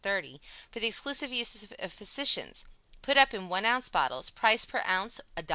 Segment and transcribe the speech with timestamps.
[0.03, 0.39] XXX
[0.71, 2.65] for the exclusive use of physicians
[3.03, 5.45] put up in one ounce bottles; price, per ounce, $1.50.